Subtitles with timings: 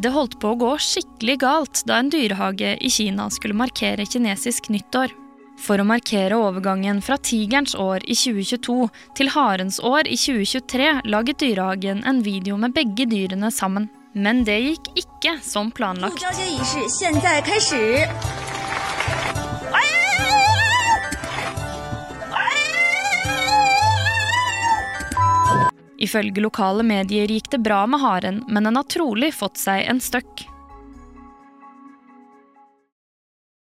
[0.00, 4.70] Det holdt på å gå skikkelig galt da en dyrehage i Kina skulle markere kinesisk
[4.72, 5.12] nyttår.
[5.62, 11.42] For å markere overgangen fra tigerens år i 2022 til harens år i 2023 laget
[11.44, 13.90] dyrehagen en video med begge dyrene sammen.
[14.12, 16.20] Men det gikk ikke som planlagt.
[26.02, 30.02] Ifølge lokale medier gikk det bra med haren, men den har trolig fått seg en
[30.02, 30.48] støkk.